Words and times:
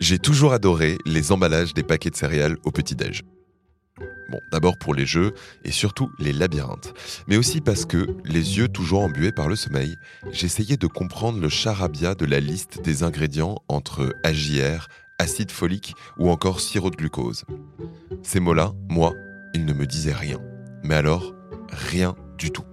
J'ai 0.00 0.20
toujours 0.20 0.52
adoré 0.52 0.96
les 1.06 1.32
emballages 1.32 1.74
des 1.74 1.82
paquets 1.82 2.10
de 2.10 2.14
céréales 2.14 2.56
au 2.64 2.70
petit-déj. 2.70 3.24
Bon, 4.30 4.38
d'abord 4.52 4.78
pour 4.78 4.94
les 4.94 5.06
jeux 5.06 5.34
et 5.64 5.72
surtout 5.72 6.08
les 6.20 6.32
labyrinthes, 6.32 6.94
mais 7.26 7.36
aussi 7.36 7.60
parce 7.60 7.84
que, 7.84 8.06
les 8.24 8.58
yeux 8.58 8.68
toujours 8.68 9.00
embués 9.00 9.32
par 9.32 9.48
le 9.48 9.56
sommeil, 9.56 9.96
j'essayais 10.30 10.76
de 10.76 10.86
comprendre 10.86 11.40
le 11.40 11.48
charabia 11.48 12.14
de 12.14 12.26
la 12.26 12.38
liste 12.38 12.80
des 12.80 13.02
ingrédients 13.02 13.56
entre 13.66 14.14
AJR, 14.22 14.86
acide 15.18 15.50
folique 15.50 15.94
ou 16.16 16.30
encore 16.30 16.60
sirop 16.60 16.90
de 16.90 16.96
glucose. 16.96 17.44
Ces 18.22 18.38
mots-là, 18.38 18.74
moi, 18.88 19.14
ils 19.52 19.64
ne 19.64 19.72
me 19.72 19.84
disaient 19.84 20.12
rien. 20.12 20.38
Mais 20.84 20.94
alors, 20.94 21.34
rien 21.70 22.14
du 22.36 22.52
tout. 22.52 22.64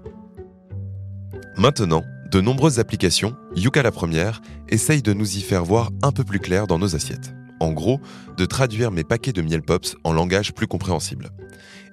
Maintenant, 1.57 2.03
de 2.31 2.41
nombreuses 2.41 2.79
applications, 2.79 3.35
Yuka 3.55 3.83
la 3.83 3.91
première, 3.91 4.41
essayent 4.69 5.01
de 5.01 5.13
nous 5.13 5.37
y 5.37 5.41
faire 5.41 5.63
voir 5.63 5.91
un 6.01 6.11
peu 6.11 6.23
plus 6.23 6.39
clair 6.39 6.67
dans 6.67 6.79
nos 6.79 6.95
assiettes. 6.95 7.33
En 7.59 7.71
gros, 7.71 8.01
de 8.37 8.45
traduire 8.45 8.91
mes 8.91 9.03
paquets 9.03 9.31
de 9.31 9.41
miel 9.41 9.61
pops 9.61 9.95
en 10.03 10.11
langage 10.11 10.53
plus 10.53 10.67
compréhensible. 10.67 11.29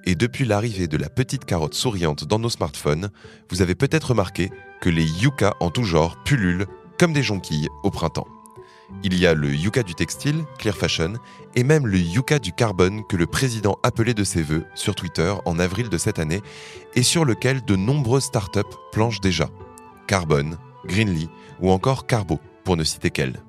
Et 0.05 0.15
depuis 0.15 0.45
l'arrivée 0.45 0.87
de 0.87 0.97
la 0.97 1.09
petite 1.09 1.45
carotte 1.45 1.75
souriante 1.75 2.25
dans 2.25 2.39
nos 2.39 2.49
smartphones, 2.49 3.09
vous 3.49 3.61
avez 3.61 3.75
peut-être 3.75 4.09
remarqué 4.09 4.49
que 4.81 4.89
les 4.89 5.05
Yuka 5.05 5.53
en 5.61 5.69
tout 5.69 5.83
genre 5.83 6.21
pullulent 6.23 6.65
comme 6.99 7.13
des 7.13 7.23
jonquilles 7.23 7.69
au 7.83 7.89
printemps. 7.89 8.27
Il 9.03 9.17
y 9.17 9.25
a 9.25 9.33
le 9.33 9.53
Yuka 9.53 9.83
du 9.83 9.95
textile, 9.95 10.43
Clear 10.59 10.75
Fashion, 10.75 11.13
et 11.55 11.63
même 11.63 11.87
le 11.87 11.97
Yuka 11.97 12.39
du 12.39 12.51
carbone 12.51 13.03
que 13.07 13.15
le 13.15 13.25
président 13.25 13.77
appelait 13.83 14.13
de 14.13 14.23
ses 14.23 14.41
voeux 14.41 14.65
sur 14.75 14.93
Twitter 14.93 15.33
en 15.45 15.57
avril 15.57 15.89
de 15.89 15.97
cette 15.97 16.19
année 16.19 16.41
et 16.95 17.03
sur 17.03 17.23
lequel 17.23 17.63
de 17.63 17.75
nombreuses 17.75 18.25
startups 18.25 18.61
planchent 18.91 19.21
déjà. 19.21 19.49
Carbone, 20.07 20.57
Greenly 20.85 21.29
ou 21.59 21.71
encore 21.71 22.07
Carbo, 22.07 22.39
pour 22.63 22.77
ne 22.77 22.83
citer 22.83 23.09
qu'elles. 23.09 23.41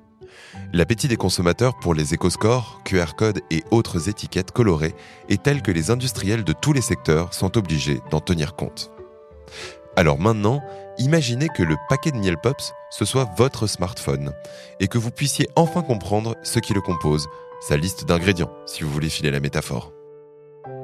L'appétit 0.73 1.07
des 1.07 1.17
consommateurs 1.17 1.77
pour 1.79 1.93
les 1.93 2.13
écoscores, 2.13 2.81
QR 2.83 3.15
codes 3.17 3.41
et 3.51 3.63
autres 3.71 4.09
étiquettes 4.09 4.51
colorées 4.51 4.95
est 5.29 5.43
tel 5.43 5.61
que 5.61 5.71
les 5.71 5.91
industriels 5.91 6.43
de 6.43 6.53
tous 6.53 6.73
les 6.73 6.81
secteurs 6.81 7.33
sont 7.33 7.57
obligés 7.57 8.01
d'en 8.11 8.19
tenir 8.19 8.55
compte. 8.55 8.91
Alors 9.95 10.19
maintenant, 10.19 10.61
imaginez 10.97 11.47
que 11.47 11.63
le 11.63 11.77
paquet 11.87 12.11
de 12.11 12.17
miel 12.17 12.37
pops, 12.41 12.73
ce 12.89 13.05
soit 13.05 13.29
votre 13.37 13.67
smartphone 13.67 14.33
et 14.79 14.87
que 14.87 14.97
vous 14.97 15.11
puissiez 15.11 15.47
enfin 15.55 15.81
comprendre 15.81 16.35
ce 16.43 16.59
qui 16.59 16.73
le 16.73 16.81
compose, 16.81 17.27
sa 17.61 17.77
liste 17.77 18.05
d'ingrédients, 18.05 18.51
si 18.65 18.83
vous 18.83 18.89
voulez 18.89 19.09
filer 19.09 19.31
la 19.31 19.39
métaphore. 19.39 19.93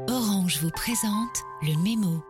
Orange 0.10 0.60
vous 0.62 0.72
présente 0.72 1.44
le 1.62 1.76
mémo. 1.84 2.24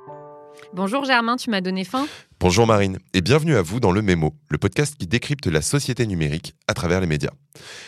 Bonjour 0.74 1.04
Germain, 1.04 1.36
tu 1.36 1.50
m'as 1.50 1.62
donné 1.62 1.84
faim? 1.84 2.08
Bonjour 2.40 2.66
Marine 2.66 2.98
et 3.14 3.22
bienvenue 3.22 3.56
à 3.56 3.62
vous 3.62 3.80
dans 3.80 3.92
le 3.92 4.02
Mémo, 4.02 4.34
le 4.50 4.58
podcast 4.58 4.96
qui 4.98 5.06
décrypte 5.06 5.48
la 5.48 5.62
société 5.62 6.08
numérique 6.08 6.56
à 6.68 6.74
travers 6.74 7.02
les 7.02 7.08
médias. 7.08 7.32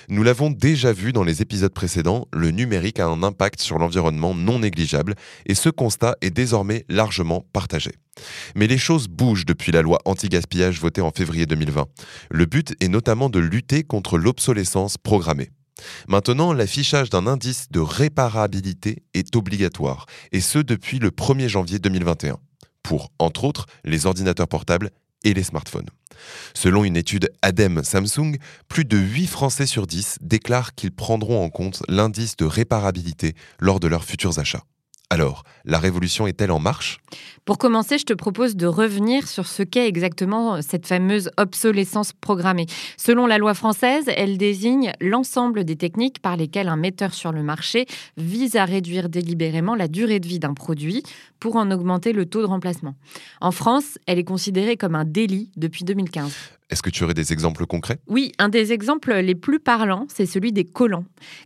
Nous 0.10 0.22
l'avons 0.22 0.50
déjà 0.50 0.92
vu 0.92 1.14
dans 1.14 1.24
les 1.24 1.42
épisodes 1.42 1.74
précédents, 1.74 2.28
le 2.34 2.52
numérique 2.52 3.00
a 3.00 3.08
un 3.08 3.24
impact 3.24 3.62
sur 3.62 3.80
l'environnement 3.80 4.36
non 4.36 4.60
négligeable 4.60 5.16
et 5.46 5.56
ce 5.56 5.70
constat 5.70 6.16
est 6.22 6.30
désormais 6.30 6.86
largement 6.90 7.46
partagé. 7.54 7.92
Mais 8.56 8.68
les 8.68 8.78
choses 8.78 9.08
bougent 9.08 9.46
depuis 9.46 9.72
la 9.72 9.82
loi 9.82 10.00
anti-gaspillage 10.06 10.80
votée 10.80 11.02
en 11.02 11.12
février 11.12 11.46
2020. 11.46 11.86
Le 12.32 12.46
but 12.46 12.76
est 12.80 12.90
notamment 12.90 13.30
de 13.30 13.40
lutter 13.40 13.84
contre 13.84 14.18
l'obsolescence 14.18 14.98
programmée. 14.98 15.52
Maintenant, 16.08 16.54
l'affichage 16.54 17.10
d'un 17.10 17.28
indice 17.28 17.72
de 17.72 17.80
réparabilité 17.80 19.04
est 19.14 19.36
obligatoire, 19.36 20.06
et 20.32 20.40
ce 20.40 20.60
depuis 20.60 21.00
le 21.00 21.10
1er 21.10 21.48
janvier 21.48 21.80
2021 21.80 22.38
pour, 22.84 23.12
entre 23.20 23.46
autres, 23.46 23.66
les 23.84 24.06
ordinateurs 24.06 24.48
portables 24.48 24.92
et 25.24 25.34
les 25.34 25.44
smartphones. 25.44 25.90
Selon 26.54 26.84
une 26.84 26.98
étude 26.98 27.32
ADEME 27.42 27.84
Samsung, 27.84 28.38
plus 28.68 28.86
de 28.86 28.98
8 28.98 29.28
Français 29.28 29.66
sur 29.66 29.88
10 29.88 30.20
déclarent 30.22 30.76
qu'ils 30.76 30.92
prendront 30.92 31.44
en 31.44 31.50
compte 31.50 31.82
l'indice 31.88 32.36
de 32.38 32.46
réparabilité 32.46 33.34
lors 33.60 33.80
de 33.80 33.88
leurs 33.88 34.04
futurs 34.04 34.40
achats. 34.40 34.64
Alors, 35.14 35.44
la 35.64 35.78
révolution 35.78 36.26
est-elle 36.26 36.50
en 36.50 36.58
marche? 36.58 36.98
Pour 37.46 37.60
commencer, 37.60 38.00
je 38.00 38.04
te 38.04 38.14
propose 38.14 38.56
de 38.56 38.66
revenir 38.66 39.28
sur 39.28 39.46
ce 39.46 39.62
qu'est 39.62 39.88
exactement 39.88 40.60
cette 40.64 40.88
fameuse 40.88 41.30
obsolescence 41.38 42.14
programmée. 42.14 42.66
Selon 42.98 43.28
la 43.28 43.38
loi 43.38 43.54
française, 43.54 44.06
elle 44.08 44.40
désigne 44.40 44.92
l'ensemble 45.00 45.66
des 45.66 45.76
techniques 45.76 46.20
par 46.20 46.36
lesquelles 46.36 46.68
un 46.68 46.78
metteur 46.78 47.14
sur 47.14 47.32
le 47.32 47.44
marché 47.44 47.86
vise 48.18 48.56
à 48.56 48.66
réduire 48.66 49.08
délibérément 49.08 49.76
la 49.76 49.88
durée 49.88 50.20
de 50.20 50.28
vie 50.28 50.40
d'un 50.40 50.56
produit 50.56 51.04
pour 51.40 51.58
en 51.58 51.70
augmenter 51.70 52.12
le 52.12 52.26
taux 52.26 52.42
de 52.42 52.48
remplacement. 52.48 52.96
En 53.40 53.52
France, 53.52 54.00
elle 54.08 54.18
est 54.18 54.24
considérée 54.24 54.78
comme 54.78 54.96
un 54.96 55.06
délit 55.06 55.52
depuis 55.58 55.84
2015. 55.84 56.34
Est-ce 56.70 56.82
que 56.82 56.90
tu 56.90 57.04
aurais 57.04 57.14
des 57.14 57.34
exemples 57.34 57.66
concrets? 57.66 58.00
Oui, 58.08 58.32
un 58.40 58.50
des 58.50 58.74
exemples 58.74 59.14
les 59.14 59.36
plus 59.36 59.60
parlants, 59.60 60.06
c'est 60.10 60.26
celui 60.26 60.52
des 60.52 60.64
collants. 60.64 61.06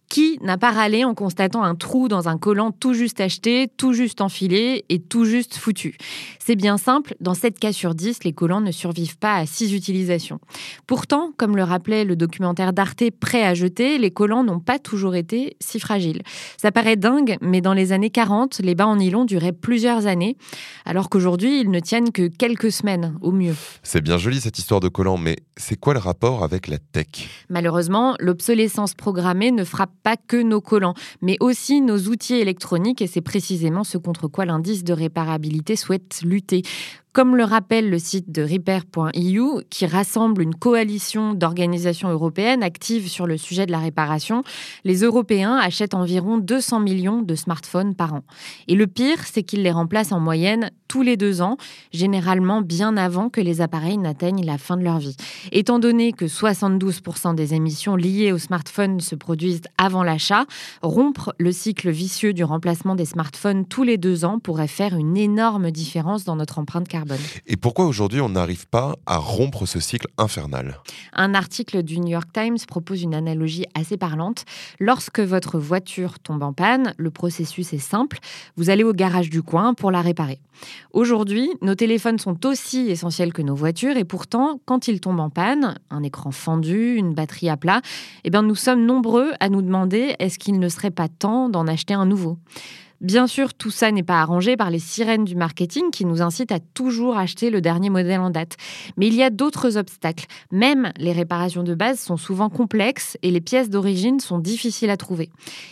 Qui 0.10 0.40
n'a 0.42 0.58
pas 0.58 0.72
râlé 0.72 1.04
en 1.04 1.14
constatant 1.14 1.64
un 1.64 1.76
trou 1.76 2.08
dans 2.08 2.30
un 2.30 2.38
collant 2.38 2.72
tout 2.72 2.94
juste 2.94 3.20
acheté, 3.20 3.70
tout 3.78 3.94
juste 3.94 4.22
enfilé 4.22 4.86
et 4.90 5.00
tout 5.00 5.26
juste 5.26 5.56
foutu? 5.56 5.98
C'est 6.40 6.56
bien 6.56 6.78
simple, 6.78 7.16
dans 7.20 7.34
7 7.34 7.60
cas 7.60 7.74
sur 7.74 7.94
10, 7.94 8.24
les 8.24 8.34
collants 8.34 8.62
ne 8.62 8.72
survivent 8.72 9.18
pas 9.18 9.36
à 9.36 9.46
6 9.46 9.74
utilisations. 9.74 10.40
Pourtant, 10.86 11.32
comme 11.38 11.56
le 11.56 11.64
rappelait 11.64 12.06
le 12.06 12.16
documentaire 12.16 12.74
d'Arte 12.74 13.12
Prêt 13.20 13.44
à 13.44 13.54
jeter, 13.54 13.98
les 13.98 14.12
collants 14.12 14.44
n'ont 14.44 14.60
pas 14.60 14.80
toujours 14.80 15.16
été 15.16 15.58
si 15.60 15.80
fragiles. 15.80 16.22
Ça 16.58 16.72
paraît 16.72 16.96
dingue, 16.96 17.38
mais 17.42 17.62
dans 17.62 17.74
les 17.74 17.92
années 17.92 18.10
40, 18.10 18.60
les 18.60 18.76
bas 18.76 18.88
en 18.88 18.96
nylon 18.96 19.26
duraient 19.26 19.52
plusieurs 19.52 20.08
années, 20.08 20.38
alors 20.86 21.10
qu'aujourd'hui, 21.10 21.62
ils 21.62 21.72
ne 21.72 21.80
tiennent 21.80 22.12
que 22.12 22.28
quelques 22.28 22.72
semaines 22.72 23.18
au 23.22 23.32
mieux. 23.32 23.56
C'est 23.84 24.02
bien 24.02 24.18
joli 24.18 24.40
cette 24.40 24.58
histoire 24.58 24.80
de 24.80 24.88
collants 24.88 25.07
mais 25.16 25.38
c'est 25.56 25.80
quoi 25.80 25.94
le 25.94 26.00
rapport 26.00 26.44
avec 26.44 26.68
la 26.68 26.80
tech? 26.80 27.30
Malheureusement, 27.50 28.16
l'obsolescence 28.20 28.96
programmée 28.96 29.52
ne 29.52 29.64
frappe 29.64 29.94
pas 30.04 30.18
que 30.18 30.42
nos 30.42 30.60
collants, 30.60 30.96
mais 31.22 31.38
aussi 31.40 31.80
nos 31.80 31.98
outils 31.98 32.36
électroniques, 32.36 33.02
et 33.02 33.08
c'est 33.08 33.22
précisément 33.22 33.86
ce 33.86 33.98
contre 33.98 34.28
quoi 34.28 34.44
l'indice 34.44 34.84
de 34.84 34.92
réparabilité 34.92 35.78
souhaite 35.78 36.20
lutter. 36.24 36.64
Comme 37.18 37.36
le 37.36 37.46
rappelle 37.46 37.90
le 37.90 37.98
site 37.98 38.32
de 38.32 38.44
repair.eu, 38.44 39.64
qui 39.72 39.88
rassemble 39.88 40.44
une 40.44 40.54
coalition 40.54 41.34
d'organisations 41.34 42.12
européennes 42.12 42.62
actives 42.62 43.08
sur 43.08 43.26
le 43.26 43.38
sujet 43.38 43.66
de 43.66 43.72
la 43.72 43.80
réparation, 43.80 44.44
les 44.84 45.02
Européens 45.02 45.56
achètent 45.56 45.96
environ 45.96 46.38
200 46.38 46.80
millions 46.80 47.24
de 47.24 47.34
smartphones 47.34 47.96
par 47.96 48.14
an. 48.14 48.22
Et 48.68 48.76
le 48.76 48.86
pire, 48.86 49.26
c'est 49.26 49.42
qu'ils 49.42 49.64
les 49.64 49.72
remplacent 49.72 50.12
en 50.12 50.20
moyenne 50.20 50.70
tous 50.88 51.02
les 51.02 51.18
deux 51.18 51.42
ans, 51.42 51.58
généralement 51.92 52.62
bien 52.62 52.96
avant 52.98 53.30
que 53.30 53.42
les 53.42 53.62
appareils 53.62 53.98
n'atteignent 53.98 54.46
la 54.46 54.60
fin 54.60 54.78
de 54.78 54.84
leur 54.84 55.00
vie. 55.00 55.18
Étant 55.52 55.80
donné 55.80 56.14
que 56.14 56.26
72% 56.26 57.34
des 57.34 57.56
émissions 57.56 57.96
liées 57.96 58.32
aux 58.32 58.38
smartphones 58.38 59.00
se 59.00 59.16
produisent 59.16 59.64
avant 59.80 60.04
l'achat, 60.04 60.46
rompre 60.84 61.34
le 61.40 61.52
cycle 61.52 61.90
vicieux 61.90 62.34
du 62.34 62.44
remplacement 62.44 62.94
des 62.94 63.06
smartphones 63.06 63.66
tous 63.66 63.84
les 63.84 63.98
deux 63.98 64.24
ans 64.24 64.38
pourrait 64.38 64.68
faire 64.68 64.96
une 64.96 65.18
énorme 65.18 65.72
différence 65.72 66.24
dans 66.24 66.36
notre 66.36 66.60
empreinte 66.60 66.88
carbone. 66.88 67.07
Et 67.46 67.58
pourquoi 67.58 67.86
aujourd'hui 67.86 68.22
on 68.22 68.30
n'arrive 68.30 68.68
pas 68.68 68.96
à 69.06 69.18
rompre 69.18 69.66
ce 69.66 69.80
cycle 69.80 70.08
infernal? 70.18 70.80
Un 71.14 71.34
article 71.34 71.84
du 71.84 72.00
New 72.00 72.10
York 72.10 72.30
Times 72.34 72.58
propose 72.68 73.04
une 73.04 73.14
analogie 73.14 73.66
assez 73.74 73.98
parlante. 73.98 74.46
Lorsque 74.80 75.20
votre 75.20 75.60
voiture 75.60 76.20
tombe 76.20 76.44
en 76.44 76.54
panne, 76.54 76.94
le 76.98 77.12
processus 77.12 77.74
est 77.74 77.78
simple. 77.78 78.20
Vous 78.56 78.70
allez 78.70 78.84
au 78.84 78.94
garage 78.94 79.30
du 79.30 79.42
coin 79.42 79.74
pour 79.74 79.92
la 79.92 80.02
réparer. 80.02 80.40
Aujourd'hui, 80.92 81.50
nos 81.62 81.76
téléphones 81.76 82.20
sont 82.20 82.46
aussi 82.46 82.90
essentiels 82.90 83.34
que 83.34 83.42
nos 83.42 83.56
voitures 83.56 83.98
et 83.98 84.04
pourtant, 84.04 84.60
quand 84.66 84.88
ils 84.88 85.00
tombent 85.00 85.20
en 85.20 85.30
panne, 85.30 85.78
un 85.90 86.04
écran 86.04 86.32
fendu, 86.32 86.96
une 86.96 87.14
batterie 87.14 87.50
à 87.50 87.58
plat, 87.58 87.82
eh 88.24 88.30
bien, 88.30 88.42
nous 88.42 88.56
sommes 88.56 88.86
nombreux 88.86 89.34
à 89.40 89.50
nous 89.50 89.62
demander 89.62 90.16
est-ce 90.20 90.40
qu'il 90.40 90.60
ne 90.60 90.70
serait 90.70 90.92
pas 90.92 91.08
temps 91.08 91.50
d'en 91.50 91.68
acheter 91.68 91.94
un 91.94 92.06
nouveau? 92.06 92.38
Bien 93.00 93.28
sûr, 93.28 93.54
tout 93.54 93.70
ça 93.70 93.92
n'est 93.92 94.02
pas 94.02 94.22
arrangé 94.22 94.58
par 94.58 94.72
les 94.72 94.80
sirènes 94.80 95.24
du 95.24 95.36
marketing 95.36 95.92
qui 95.92 96.04
nous 96.04 96.24
incitent 96.24 96.52
à 96.52 96.60
toujours 96.60 97.16
acheter 97.18 97.52
le 97.52 97.62
dernier 97.62 97.92
modèle 97.92 98.20
en 98.20 98.32
date. 98.32 98.58
Mais 98.98 99.06
il 99.06 99.14
y 99.14 99.22
a 99.22 99.30
d'autres 99.30 99.78
obstacles. 99.78 100.26
Même 100.52 100.92
les 100.98 101.12
réparations 101.12 101.62
de 101.62 101.76
base 101.76 102.00
sont 102.00 102.18
souvent 102.18 102.50
complexes 102.50 103.16
et 103.22 103.30
les 103.30 103.40
pièces 103.40 103.70
d'origine 103.70 104.20
sont 104.20 104.40
difficiles 104.40 104.90
à 104.90 104.98
trouver. 104.98 105.30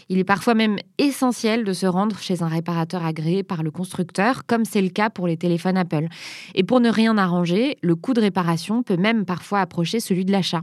Il 0.08 0.20
est 0.20 0.24
parfois 0.24 0.54
même 0.54 0.78
essentiel 1.00 1.64
de 1.64 1.74
se 1.74 1.88
rendre 1.88 2.20
chez 2.20 2.44
un 2.44 2.48
réparateur 2.48 3.04
agréé 3.04 3.42
par 3.42 3.64
le 3.64 3.72
constructeur, 3.72 4.46
comme 4.46 4.64
c'est 4.64 4.84
le 4.84 4.90
cas 4.90 5.10
pour 5.10 5.26
les 5.26 5.38
téléphones 5.38 5.78
Apple. 5.78 6.08
Et 6.54 6.64
pour 6.64 6.80
ne 6.80 6.92
rien 6.92 7.18
arranger, 7.18 7.78
le 7.82 7.96
coût 7.96 8.14
de 8.14 8.22
réparation 8.22 8.84
peut 8.84 8.98
même 8.98 9.26
parfois 9.26 9.62
approcher 9.62 10.00
celui 10.00 10.26
de 10.26 10.32
l'achat. 10.32 10.62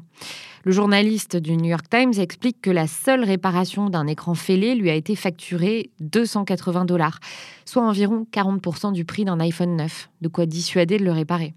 Le 0.65 0.71
journaliste 0.71 1.37
du 1.37 1.57
New 1.57 1.71
York 1.71 1.87
Times 1.91 2.13
explique 2.19 2.61
que 2.61 2.71
la 2.71 2.87
seule 2.87 3.25
réparation 3.25 3.91
d'un 3.91 4.07
écran 4.07 4.35
fêlé 4.35 4.77
lui 4.77 4.91
a 4.91 4.95
été 4.95 5.17
facturée 5.17 5.91
280 5.99 6.85
dollars, 6.85 7.19
soit 7.65 7.83
environ 7.83 8.29
40% 8.33 8.93
du 8.93 9.05
prix 9.05 9.25
d'un 9.25 9.41
iPhone 9.41 9.75
9, 9.75 10.11
de 10.21 10.29
quoi 10.29 10.47
dissuader 10.47 10.99
de 10.99 11.05
le 11.05 11.11
réparer. 11.11 11.55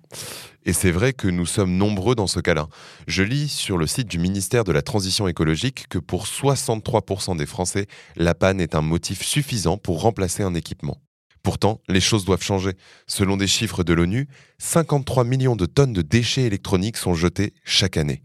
Et 0.65 0.73
c'est 0.73 0.89
vrai 0.89 1.13
que 1.13 1.27
nous 1.27 1.45
sommes 1.45 1.77
nombreux 1.77 2.15
dans 2.15 2.25
ce 2.25 2.39
cas-là. 2.39 2.67
Je 3.05 3.21
lis 3.21 3.47
sur 3.47 3.77
le 3.77 3.85
site 3.85 4.07
du 4.07 4.17
ministère 4.17 4.63
de 4.63 4.71
la 4.71 4.81
Transition 4.81 5.27
écologique 5.27 5.85
que 5.87 5.99
pour 5.99 6.25
63% 6.25 7.37
des 7.37 7.45
Français, 7.45 7.85
la 8.15 8.33
panne 8.33 8.59
est 8.59 8.73
un 8.73 8.81
motif 8.81 9.23
suffisant 9.23 9.77
pour 9.77 10.01
remplacer 10.01 10.41
un 10.41 10.55
équipement. 10.55 10.97
Pourtant, 11.43 11.79
les 11.87 12.01
choses 12.01 12.25
doivent 12.25 12.41
changer. 12.41 12.71
Selon 13.05 13.37
des 13.37 13.45
chiffres 13.45 13.83
de 13.83 13.93
l'ONU, 13.93 14.27
53 14.57 15.23
millions 15.25 15.55
de 15.55 15.67
tonnes 15.67 15.93
de 15.93 16.01
déchets 16.01 16.41
électroniques 16.41 16.97
sont 16.97 17.13
jetés 17.13 17.53
chaque 17.63 17.97
année. 17.97 18.23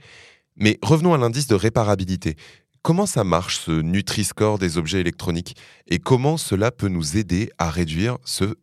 Mais 0.60 0.78
revenons 0.82 1.14
à 1.14 1.18
l'indice 1.18 1.46
de 1.46 1.54
réparabilité. 1.54 2.36
comment 2.82 3.06
ça 3.06 3.24
marche 3.24 3.60
ce 3.60 3.72
Nutri-Score 3.72 4.58
des 4.58 4.78
objets 4.78 5.00
électroniques? 5.00 5.56
Et 5.88 5.98
comment 5.98 6.36
cela 6.36 6.70
peut 6.70 6.88
nous 6.88 7.16
aider 7.16 7.50
à 7.58 7.70
réduire 7.70 8.18
ce 8.24 8.54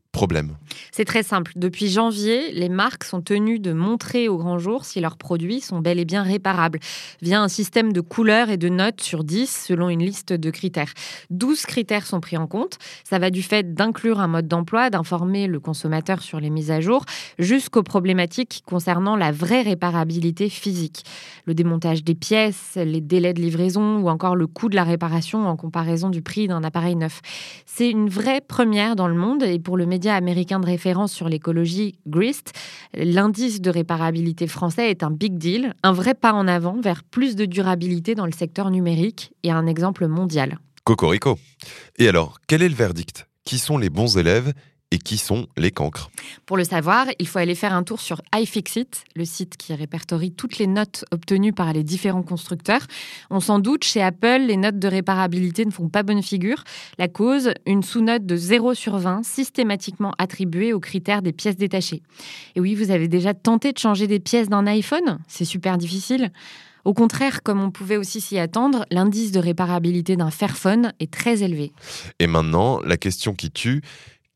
C'est 0.92 1.06
très 1.06 1.24
simple. 1.24 1.52
Depuis 1.56 1.90
janvier, 1.90 2.52
les 2.52 2.70
marques 2.70 3.04
sont 3.04 3.22
tenues 3.22 3.60
de 3.60 3.72
montrer 3.72 4.28
au 4.28 4.38
grand 4.38 4.58
jour 4.58 4.86
si 4.86 5.00
leurs 5.00 5.18
produits 5.18 5.62
sont 5.62 5.80
bel 5.80 6.00
et 6.00 6.06
bien 6.06 6.24
réparables 6.24 6.80
via 7.22 7.42
un 7.42 7.48
système 7.48 7.94
de 7.94 8.02
couleurs 8.02 8.50
et 8.50 8.58
de 8.58 8.70
notes 8.70 9.02
sur 9.02 9.24
10 9.24 9.66
selon 9.68 9.90
une 9.90 10.04
liste 10.04 10.34
de 10.34 10.50
critères. 10.50 10.92
12 11.30 11.66
critères 11.66 12.06
sont 12.06 12.20
pris 12.20 12.38
en 12.38 12.48
compte. 12.48 12.78
Ça 13.04 13.20
va 13.20 13.30
du 13.30 13.44
fait 13.44 13.76
d'inclure 13.76 14.20
un 14.20 14.28
mode 14.28 14.48
d'emploi, 14.48 14.90
d'informer 14.90 15.48
le 15.48 15.60
consommateur 15.60 16.22
sur 16.22 16.40
les 16.40 16.50
mises 16.50 16.72
à 16.72 16.82
jour, 16.82 17.06
jusqu'aux 17.38 17.84
problématiques 17.84 18.64
concernant 18.66 19.16
la 19.16 19.32
vraie 19.32 19.62
réparabilité 19.62 20.50
physique. 20.50 21.04
Le 21.46 21.54
démontage 21.54 22.04
des 22.04 22.16
pièces, 22.16 22.76
les 22.76 23.02
délais 23.02 23.34
de 23.34 23.42
livraison 23.42 23.98
ou 23.98 24.10
encore 24.10 24.36
le 24.36 24.48
coût 24.48 24.70
de 24.70 24.76
la 24.76 24.84
réparation 24.84 25.48
en 25.48 25.56
comparaison 25.56 26.10
du 26.10 26.22
prix 26.22 26.48
d'un 26.48 26.64
appareil 26.64 26.96
neuf. 26.96 27.22
C'est 27.66 27.90
une 27.90 28.10
vraie 28.10 28.42
première 28.42 28.96
dans 28.96 29.08
le 29.08 29.16
monde 29.16 29.44
et 29.44 29.60
pour 29.60 29.78
le 29.78 29.86
média 29.86 30.07
américain 30.16 30.60
de 30.60 30.66
référence 30.66 31.12
sur 31.12 31.30
l'écologie, 31.30 32.00
GRIST, 32.08 32.54
l'indice 32.94 33.62
de 33.62 33.70
réparabilité 33.70 34.48
français 34.48 34.90
est 34.90 35.04
un 35.04 35.12
big 35.12 35.38
deal, 35.38 35.74
un 35.84 35.92
vrai 35.92 36.14
pas 36.14 36.34
en 36.34 36.48
avant 36.48 36.80
vers 36.80 37.04
plus 37.04 37.36
de 37.36 37.46
durabilité 37.46 38.16
dans 38.16 38.26
le 38.26 38.32
secteur 38.32 38.72
numérique 38.72 39.34
et 39.44 39.52
un 39.52 39.68
exemple 39.68 40.08
mondial. 40.08 40.60
Cocorico. 40.84 41.38
Et 41.98 42.08
alors, 42.08 42.40
quel 42.48 42.62
est 42.62 42.70
le 42.70 42.76
verdict? 42.76 43.28
Qui 43.44 43.60
sont 43.60 43.78
les 43.78 43.90
bons 43.90 44.18
élèves? 44.18 44.54
Et 44.92 45.00
qui 45.00 45.18
sont 45.18 45.48
les 45.58 45.72
cancres 45.72 46.10
Pour 46.46 46.56
le 46.56 46.64
savoir, 46.64 47.08
il 47.20 47.28
faut 47.28 47.40
aller 47.40 47.56
faire 47.56 47.74
un 47.74 47.84
tour 47.84 48.00
sur 48.00 48.22
iFixit, 48.34 49.04
le 49.16 49.26
site 49.26 49.58
qui 49.58 49.74
répertorie 49.74 50.32
toutes 50.32 50.58
les 50.60 50.68
notes 50.68 51.04
obtenues 51.12 51.54
par 51.54 51.74
les 51.74 51.84
différents 51.84 52.24
constructeurs. 52.24 52.86
On 53.30 53.40
s'en 53.40 53.60
doute, 53.60 53.84
chez 53.84 54.02
Apple, 54.02 54.44
les 54.48 54.56
notes 54.58 54.80
de 54.80 54.88
réparabilité 54.88 55.66
ne 55.66 55.72
font 55.72 55.90
pas 55.90 56.04
bonne 56.04 56.24
figure. 56.24 56.64
La 56.98 57.08
cause, 57.08 57.52
une 57.66 57.84
sous-note 57.84 58.26
de 58.26 58.36
0 58.36 58.74
sur 58.74 58.98
20 58.98 59.26
systématiquement 59.26 60.14
attribuée 60.18 60.72
aux 60.72 60.80
critères 60.80 61.22
des 61.22 61.34
pièces 61.34 61.58
détachées. 61.58 62.02
Et 62.56 62.62
oui, 62.62 62.74
vous 62.74 62.92
avez 62.92 63.08
déjà 63.08 63.34
tenté 63.34 63.74
de 63.74 63.78
changer 63.78 64.08
des 64.08 64.20
pièces 64.20 64.48
d'un 64.48 64.68
iPhone? 64.68 65.20
C'est 65.28 65.46
super 65.46 65.78
difficile. 65.78 66.32
Au 66.88 66.94
contraire, 66.94 67.44
comme 67.44 67.60
on 67.60 67.70
pouvait 67.70 67.98
aussi 67.98 68.22
s'y 68.22 68.40
attendre, 68.40 68.86
l'indice 68.92 69.34
de 69.34 69.40
réparabilité 69.40 70.16
d'un 70.16 70.32
Fairphone 70.32 70.94
est 71.02 71.12
très 71.12 71.44
élevé. 71.44 71.74
Et 72.20 72.28
maintenant, 72.28 72.80
la 72.80 72.96
question 72.96 73.34
qui 73.34 73.52
tue, 73.52 73.82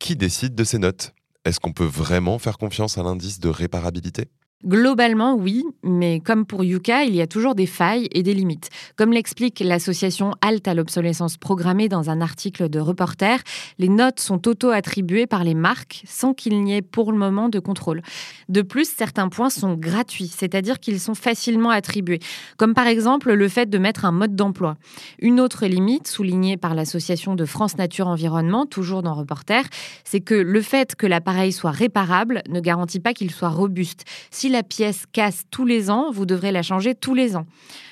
qui 0.01 0.15
décide 0.15 0.56
de 0.56 0.63
ces 0.63 0.80
notes? 0.80 1.13
Est-ce 1.45 1.59
qu'on 1.59 1.74
peut 1.74 1.86
vraiment 1.86 2.39
faire 2.39 2.57
confiance 2.57 2.98
à 2.98 3.03
l'indice 3.03 3.39
de 3.39 3.50
réparabilité? 3.50 4.31
Globalement, 4.63 5.34
oui, 5.34 5.66
mais 5.81 6.19
comme 6.19 6.46
pour 6.46 6.63
Yuka, 6.63 7.04
il 7.04 7.16
y 7.16 7.22
a 7.22 7.25
toujours 7.25 7.56
des 7.56 7.66
failles 7.66 8.08
et 8.12 8.22
des 8.22 8.36
limites. 8.36 8.69
Comme 8.96 9.12
l'explique 9.12 9.60
l'association 9.60 10.36
Halte 10.42 10.68
à 10.68 10.75
l'obsolescence 10.75 11.38
programmée 11.38 11.90
dans 11.90 12.12
un 12.12 12.22
article 12.22 12.69
de 12.69 12.80
Reporter, 12.80 13.40
les 13.80 13.90
notes 13.90 14.19
sont 14.19 14.48
auto-attribuées 14.48 15.25
par 15.25 15.44
les 15.44 15.56
marques 15.56 16.04
sans 16.06 16.36
qu'il 16.36 16.62
n'y 16.62 16.75
ait 16.75 16.84
pour 16.84 17.12
le 17.12 17.18
moment 17.18 17.50
de 17.50 17.58
contrôle. 17.58 18.04
De 18.50 18.62
plus, 18.62 18.88
certains 18.88 19.30
points 19.30 19.50
sont 19.50 19.74
gratuits, 19.74 20.28
c'est-à-dire 20.28 20.80
qu'ils 20.80 21.00
sont 21.00 21.16
facilement 21.16 21.72
attribués, 21.72 22.19
comme 22.58 22.75
par 22.75 22.86
exemple 22.86 23.34
le 23.34 23.48
fait 23.48 23.68
de 23.68 23.80
mettre 23.80 24.06
un 24.06 24.12
mode 24.12 24.36
d'emploi. 24.36 24.78
Une 25.18 25.40
autre 25.40 25.66
limite, 25.66 26.08
soulignée 26.08 26.58
par 26.58 26.75
l'association 26.75 27.34
de 27.34 27.46
France 27.46 27.78
Nature 27.78 28.08
Environnement, 28.08 28.68
toujours 28.68 29.02
dans 29.02 29.16
Reporter, 29.16 29.63
c'est 30.04 30.22
que 30.22 30.36
le 30.36 30.62
fait 30.62 30.96
que 30.96 31.08
l'appareil 31.08 31.52
soit 31.52 31.72
réparable 31.72 32.44
ne 32.48 32.60
garantit 32.60 33.00
pas 33.00 33.13
qu'il 33.13 33.31
soit 33.31 33.50
robuste. 33.50 34.06
La 34.51 34.63
pièce 34.63 35.06
casse 35.12 35.44
tous 35.50 35.65
les 35.65 35.89
ans, 35.89 36.12
vous 36.12 36.25
devrez 36.25 36.51
la 36.51 36.62
changer 36.62 36.95
tous 36.95 37.15
les 37.15 37.36
ans. 37.36 37.45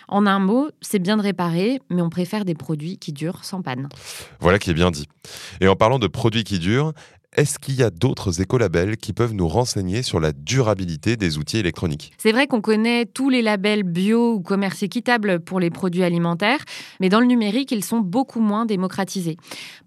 En 0.08 0.26
un 0.26 0.40
mot, 0.40 0.70
c'est 0.82 1.00
bien 1.00 1.18
de 1.18 1.22
réparer, 1.22 1.80
mais 1.90 2.02
on 2.02 2.10
préfère 2.10 2.44
des 2.44 2.56
produits 2.56 2.98
qui 2.98 3.14
durent 3.14 3.46
sans 3.46 3.62
panne. 3.62 3.90
Voilà 4.40 4.58
qui 4.58 4.72
est 4.72 4.74
bien 4.74 4.92
dit. 4.92 5.08
Et 5.62 5.68
en 5.68 5.76
parlant 5.76 6.00
de 6.00 6.08
produits 6.08 6.44
qui 6.44 6.58
durent, 6.58 6.94
est-ce 7.38 7.60
qu'il 7.60 7.76
y 7.76 7.84
a 7.84 7.92
d'autres 7.92 8.42
écolabels 8.42 8.98
qui 8.98 9.14
peuvent 9.14 9.36
nous 9.36 9.48
renseigner 9.48 10.02
sur 10.02 10.20
la 10.20 10.32
durabilité 10.32 11.16
des 11.16 11.38
outils 11.38 11.58
électroniques? 11.58 12.12
C'est 12.18 12.32
vrai 12.32 12.48
qu'on 12.48 12.60
connaît 12.60 13.06
tous 13.06 13.30
les 13.30 13.44
labels 13.44 13.84
bio 13.84 14.34
ou 14.34 14.40
commerce 14.40 14.82
équitable 14.82 15.40
pour 15.40 15.60
les 15.60 15.70
produits 15.70 16.04
alimentaires, 16.04 16.66
mais 17.00 17.08
dans 17.08 17.20
le 17.20 17.28
numérique, 17.28 17.72
ils 17.72 17.86
sont 17.86 18.00
beaucoup 18.00 18.40
moins 18.40 18.66
démocratisés. 18.66 19.38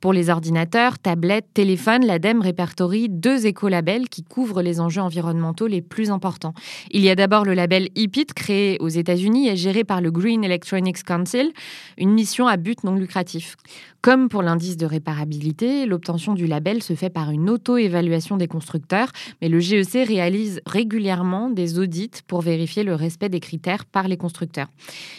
Pour 0.00 0.12
les 0.12 0.30
ordinateurs, 0.30 1.00
tablettes, 1.00 1.48
téléphones, 1.52 2.06
l'ADEME 2.06 2.40
répertorie 2.40 3.08
deux 3.08 3.44
écolabels 3.44 4.08
qui 4.08 4.22
couvrent 4.22 4.62
les 4.62 4.78
enjeux 4.78 5.02
environnementaux 5.02 5.66
les 5.66 5.82
plus 5.82 6.12
importants. 6.12 6.54
Il 6.92 7.02
y 7.02 7.10
a 7.10 7.16
d'abord 7.16 7.44
le 7.44 7.54
label 7.54 7.88
EPIT 7.96 8.34
créé 8.36 8.78
aux 8.78 8.88
États-Unis 8.88 9.48
et 9.48 9.56
géré 9.56 9.82
par 9.82 10.00
le 10.00 10.12
Green 10.12 10.44
Electronics 10.44 11.02
Council, 11.02 11.52
une 11.98 12.12
mission 12.12 12.46
à 12.46 12.56
but 12.56 12.84
non 12.84 12.94
lucratif. 12.94 13.56
Comme 14.02 14.28
pour 14.28 14.42
l'indice 14.42 14.76
de 14.76 14.84
réparabilité, 14.84 15.86
l'obtention 15.86 16.34
du 16.34 16.48
label 16.48 16.82
se 16.82 16.94
fait 16.94 17.08
par 17.08 17.30
une 17.30 17.48
auto-évaluation 17.48 18.36
des 18.36 18.48
constructeurs, 18.48 19.12
mais 19.40 19.48
le 19.48 19.60
GEC 19.60 20.04
réalise 20.04 20.60
régulièrement 20.66 21.50
des 21.50 21.78
audits 21.78 22.10
pour 22.26 22.40
vérifier 22.40 22.82
le 22.82 22.96
respect 22.96 23.28
des 23.28 23.38
critères 23.38 23.84
par 23.84 24.08
les 24.08 24.16
constructeurs. 24.16 24.66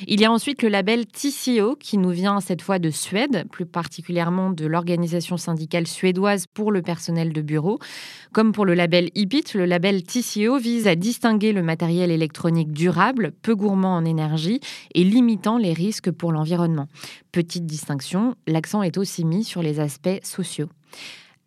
Il 0.06 0.20
y 0.20 0.26
a 0.26 0.32
ensuite 0.34 0.62
le 0.64 0.68
label 0.68 1.06
TCO 1.06 1.78
qui 1.78 1.98
nous 1.98 2.10
vient 2.10 2.42
cette 2.42 2.62
fois 2.62 2.78
de 2.78 2.90
Suède, 2.90 3.46
plus 3.50 3.66
particulièrement 3.66 4.50
de 4.50 4.66
l'organisation 4.66 5.38
syndicale 5.38 5.88
suédoise 5.88 6.46
pour 6.54 6.70
le 6.70 6.82
personnel 6.82 7.32
de 7.32 7.42
bureau. 7.42 7.80
Comme 8.34 8.52
pour 8.52 8.66
le 8.66 8.74
label 8.74 9.12
IPIT, 9.16 9.54
le 9.54 9.66
label 9.66 10.04
TCO 10.04 10.58
vise 10.58 10.88
à 10.88 10.96
distinguer 10.96 11.54
le 11.54 11.64
matériel 11.64 12.12
électronique 12.12 12.74
durable, 12.74 13.32
peu 13.44 13.56
gourmand 13.56 13.96
en 13.96 14.04
énergie 14.04 14.60
et 14.94 15.06
limitant 15.06 15.58
les 15.58 15.72
risques 15.72 16.12
pour 16.12 16.34
l'environnement. 16.34 16.88
Petite 17.32 17.66
distinction, 17.66 18.36
l'accent 18.46 18.73
est 18.82 18.98
aussi 18.98 19.26
mis 19.26 19.44
sur 19.44 19.62
les 19.62 19.80
aspects 19.80 20.24
sociaux. 20.24 20.70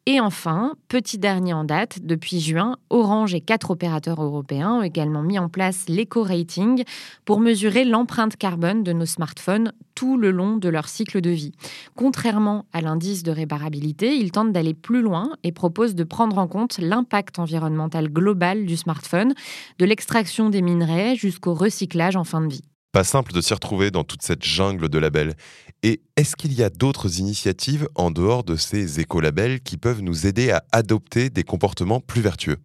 Et 0.09 0.21
enfin, 0.21 0.77
petit 0.87 1.19
dernier 1.19 1.53
en 1.53 1.65
date, 1.65 1.99
depuis 2.01 2.39
juin, 2.39 2.77
Orange 2.91 3.35
et 3.35 3.41
quatre 3.41 3.73
opérateurs 3.73 4.23
européens 4.23 4.75
ont 4.75 4.83
également 4.83 5.23
mis 5.23 5.37
en 5.37 5.49
place 5.49 5.89
l'éco-rating 5.89 6.85
pour 7.25 7.41
mesurer 7.41 7.85
l'empreinte 7.85 8.37
carbone 8.37 8.85
de 8.85 8.93
nos 8.93 9.05
smartphones 9.05 9.73
tout 9.97 10.17
le 10.17 10.31
long 10.31 10.59
de 10.59 10.69
leur 10.69 10.87
cycle 10.89 11.21
de 11.21 11.31
vie. 11.31 11.51
Contrairement 11.97 12.67
à 12.73 12.83
l'indice 12.83 13.25
de 13.25 13.33
réparabilité, 13.33 14.15
ils 14.15 14.31
tentent 14.31 14.53
d'aller 14.53 14.75
plus 14.75 15.03
loin 15.03 15.33
et 15.43 15.51
proposent 15.51 15.97
de 15.97 16.05
prendre 16.05 16.39
en 16.39 16.47
compte 16.47 16.79
l'impact 16.79 17.41
environnemental 17.41 18.09
global 18.09 18.65
du 18.65 18.77
smartphone, 18.77 19.35
de 19.81 19.85
l'extraction 19.85 20.51
des 20.51 20.63
minerais 20.63 21.17
jusqu'au 21.17 21.55
recyclage 21.55 22.15
en 22.15 22.23
fin 22.23 22.43
de 22.43 22.53
vie. 22.53 22.63
Pas 22.97 23.05
simple 23.05 23.35
de 23.35 23.43
s'y 23.43 23.53
retrouver 23.53 23.91
dans 23.91 24.05
toute 24.05 24.23
cette 24.23 24.43
jungle 24.43 24.89
de 24.89 24.97
labels. 24.97 25.35
Et 25.83 26.01
est-ce 26.17 26.35
qu'il 26.35 26.55
y 26.55 26.63
a 26.63 26.71
d'autres 26.71 27.21
initiatives 27.21 27.87
en 27.95 28.11
dehors 28.11 28.43
de 28.43 28.57
ces 28.57 29.01
écolabels 29.01 29.61
qui 29.61 29.77
peuvent 29.77 30.01
nous 30.01 30.27
aider 30.27 30.51
à 30.51 30.65
adopter 30.73 31.29
des 31.29 31.45
comportements 31.45 32.01
plus 32.01 32.23
vertueux? 32.23 32.57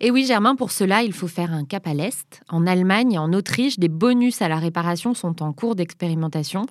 Et 0.00 0.10
oui, 0.10 0.24
Germain, 0.24 0.56
pour 0.56 0.70
cela, 0.70 1.02
il 1.02 1.12
faut 1.12 1.28
faire 1.28 1.52
un 1.52 1.66
cap 1.66 1.86
à 1.86 1.92
l'Est. 1.92 2.40
En 2.48 2.66
Allemagne 2.66 3.12
et 3.12 3.18
en 3.18 3.34
Autriche, 3.34 3.78
des 3.78 3.90
bonus 3.90 4.40
à 4.40 4.48
la 4.48 4.56
réparation 4.56 5.12
sont 5.12 5.42
en 5.42 5.52
cours 5.52 5.76
d'expérimentation. 5.76 6.64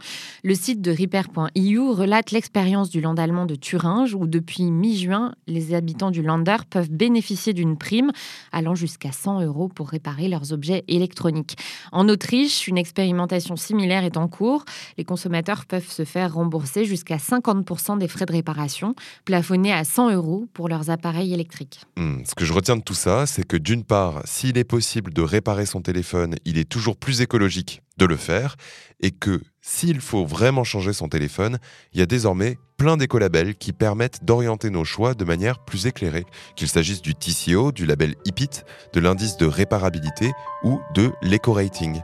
Le 0.43 0.55
site 0.55 0.81
de 0.81 0.89
repair.eu 0.91 1.79
relate 1.79 2.31
l'expérience 2.31 2.89
du 2.89 2.99
land 2.99 3.15
allemand 3.15 3.45
de 3.45 3.53
Thuringe, 3.53 4.15
où 4.15 4.25
depuis 4.25 4.71
mi-juin, 4.71 5.35
les 5.45 5.75
habitants 5.75 6.11
du 6.11 6.23
Lander 6.23 6.57
peuvent 6.67 6.89
bénéficier 6.89 7.53
d'une 7.53 7.77
prime 7.77 8.11
allant 8.51 8.73
jusqu'à 8.73 9.11
100 9.11 9.41
euros 9.41 9.69
pour 9.69 9.89
réparer 9.89 10.27
leurs 10.27 10.51
objets 10.51 10.83
électroniques. 10.87 11.57
En 11.91 12.09
Autriche, 12.09 12.67
une 12.67 12.79
expérimentation 13.03 13.57
similaire 13.57 14.05
est 14.05 14.15
en 14.15 14.29
cours. 14.29 14.63
Les 14.97 15.03
consommateurs 15.03 15.65
peuvent 15.65 15.89
se 15.89 16.05
faire 16.05 16.35
rembourser 16.35 16.85
jusqu'à 16.85 17.17
50% 17.17 17.97
des 17.97 18.07
frais 18.07 18.25
de 18.25 18.31
réparation, 18.31 18.95
plafonnés 19.25 19.73
à 19.73 19.83
100 19.83 20.11
euros 20.11 20.47
pour 20.53 20.69
leurs 20.69 20.89
appareils 20.89 21.33
électriques. 21.33 21.81
Hmm, 21.97 22.23
ce 22.23 22.33
que 22.33 22.45
je 22.45 22.53
retiens 22.53 22.77
de 22.77 22.81
tout 22.81 22.93
ça, 22.93 23.25
c'est 23.25 23.45
que 23.45 23.57
d'une 23.57 23.83
part, 23.83 24.21
s'il 24.23 24.57
est 24.57 24.63
possible 24.63 25.13
de 25.13 25.21
réparer 25.21 25.65
son 25.65 25.81
téléphone, 25.81 26.35
il 26.45 26.57
est 26.57 26.69
toujours 26.69 26.95
plus 26.95 27.19
écologique 27.19 27.81
de 27.97 28.05
le 28.05 28.15
faire, 28.15 28.55
et 29.01 29.11
que 29.11 29.41
s'il 29.61 29.99
faut 29.99 30.25
vraiment 30.25 30.63
changer 30.63 30.93
son 30.93 31.09
téléphone, 31.09 31.59
il 31.93 31.99
y 31.99 32.03
a 32.03 32.05
désormais 32.05 32.57
plein 32.77 32.97
d'écolabels 32.97 33.55
qui 33.55 33.73
permettent 33.73 34.23
d'orienter 34.23 34.69
nos 34.69 34.85
choix 34.85 35.13
de 35.13 35.25
manière 35.25 35.59
plus 35.59 35.85
éclairée, 35.85 36.25
qu'il 36.55 36.69
s'agisse 36.69 37.01
du 37.01 37.13
TCO, 37.13 37.71
du 37.71 37.85
label 37.85 38.15
IPIT, 38.25 38.63
de 38.93 38.99
l'indice 38.99 39.37
de 39.37 39.45
réparabilité 39.45 40.31
ou 40.63 40.79
de 40.95 41.11
l'éco-rating. 41.21 42.01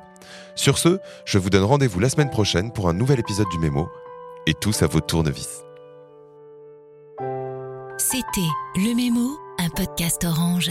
Sur 0.59 0.77
ce, 0.77 0.99
je 1.23 1.37
vous 1.37 1.49
donne 1.49 1.63
rendez-vous 1.63 2.01
la 2.01 2.09
semaine 2.09 2.29
prochaine 2.29 2.73
pour 2.73 2.89
un 2.89 2.93
nouvel 2.93 3.17
épisode 3.17 3.47
du 3.49 3.59
Mémo, 3.59 3.87
et 4.45 4.53
tous 4.53 4.81
à 4.81 4.87
vos 4.87 4.99
tournevis. 4.99 5.63
C'était 7.97 8.51
Le 8.75 8.93
Mémo, 8.93 9.37
un 9.57 9.69
podcast 9.69 10.25
orange. 10.25 10.69